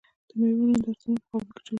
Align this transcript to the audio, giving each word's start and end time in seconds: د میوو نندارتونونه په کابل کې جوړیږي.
د 0.27 0.29
میوو 0.39 0.65
نندارتونونه 0.69 1.19
په 1.21 1.27
کابل 1.29 1.45
کې 1.53 1.59
جوړیږي. 1.61 1.69